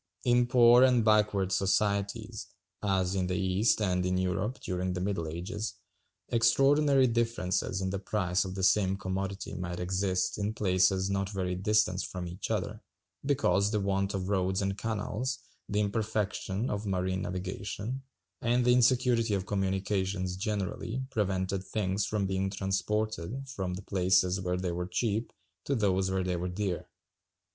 In 0.23 0.47
poor 0.47 0.81
and 0.81 1.05
backward 1.05 1.51
societies, 1.51 2.47
as 2.81 3.13
in 3.13 3.27
the 3.27 3.35
East, 3.37 3.79
and 3.83 4.03
in 4.03 4.17
Europe 4.17 4.59
during 4.61 4.93
the 4.93 4.99
middle 4.99 5.27
ages, 5.27 5.75
extraordinary 6.29 7.05
differences 7.05 7.81
in 7.81 7.91
the 7.91 7.99
price 7.99 8.43
of 8.43 8.55
the 8.55 8.63
same 8.63 8.97
commodity 8.97 9.53
might 9.53 9.79
exist 9.79 10.39
in 10.39 10.55
places 10.55 11.11
not 11.11 11.29
very 11.29 11.53
distant 11.53 12.01
from 12.01 12.27
each 12.27 12.49
other, 12.49 12.81
because 13.23 13.69
the 13.69 13.79
want 13.79 14.15
of 14.15 14.27
roads 14.27 14.59
and 14.63 14.75
canals, 14.75 15.37
the 15.69 15.79
imperfection 15.81 16.71
of 16.71 16.87
marine 16.87 17.21
navigation, 17.21 18.01
and 18.41 18.65
the 18.65 18.73
insecurity 18.73 19.35
of 19.35 19.45
communications 19.45 20.35
generally, 20.35 21.05
prevented 21.11 21.63
things 21.63 22.07
from 22.07 22.25
being 22.25 22.49
transported 22.49 23.47
from 23.47 23.75
the 23.75 23.83
places 23.83 24.41
where 24.41 24.57
they 24.57 24.71
were 24.71 24.87
cheap 24.87 25.31
to 25.63 25.75
those 25.75 26.09
where 26.09 26.23
they 26.23 26.35
were 26.37 26.49
dear. 26.49 26.87